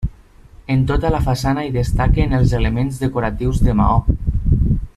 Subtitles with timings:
[0.75, 4.01] En tota la façana hi destaquen els elements decoratius de maó.